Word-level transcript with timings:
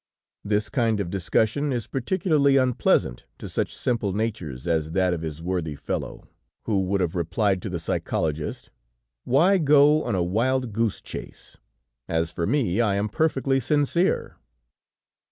This 0.43 0.67
kind 0.67 0.99
of 0.99 1.11
discussion 1.11 1.71
is 1.71 1.85
particularly 1.85 2.57
unpleasant 2.57 3.25
to 3.37 3.47
such 3.47 3.71
simple 3.77 4.13
natures 4.13 4.65
as 4.65 4.93
that 4.93 5.13
of 5.13 5.21
his 5.21 5.43
worthy 5.43 5.75
fellow, 5.75 6.27
who 6.63 6.81
would 6.85 7.01
have 7.01 7.13
replied 7.15 7.61
to 7.61 7.69
the 7.69 7.77
psychologist. 7.77 8.71
"Why 9.25 9.59
go 9.59 10.03
on 10.03 10.15
a 10.15 10.23
wild 10.23 10.73
goose 10.73 11.01
chase? 11.01 11.57
As 12.07 12.31
for 12.31 12.47
me, 12.47 12.81
I 12.81 12.95
am 12.95 13.09
perfectly 13.09 13.59
sincere." 13.59 14.37